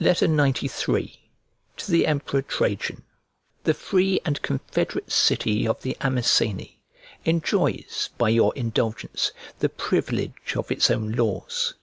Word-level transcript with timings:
XCIII 0.00 1.10
To 1.78 1.90
THE 1.90 2.06
EMPEROR 2.06 2.42
TRAJAN 2.42 3.02
THE 3.64 3.74
free 3.74 4.20
and 4.24 4.40
confederate 4.40 5.10
city 5.10 5.66
of 5.66 5.82
the 5.82 5.96
Amiseni 6.00 6.78
enjoys, 7.24 8.10
by 8.16 8.28
your 8.28 8.54
indulgence, 8.54 9.32
the 9.58 9.68
privilege 9.68 10.54
of 10.56 10.70
its 10.70 10.92
own 10.92 11.10
laws. 11.10 11.74